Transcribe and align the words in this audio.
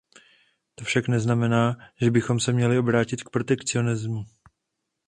To 0.75 0.85
však 0.85 1.07
neznamená, 1.07 1.77
že 2.01 2.11
bychom 2.11 2.39
se 2.39 2.53
měli 2.53 2.77
obrátit 2.77 3.23
k 3.23 3.29
protekcionismu. 3.29 4.25